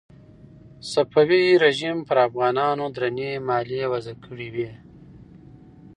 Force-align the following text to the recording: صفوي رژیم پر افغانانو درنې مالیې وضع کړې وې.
صفوي 0.91 1.43
رژیم 1.63 1.97
پر 2.07 2.17
افغانانو 2.27 2.85
درنې 2.95 3.29
مالیې 3.47 3.85
وضع 3.91 4.15
کړې 4.23 4.47
وې. 4.55 4.71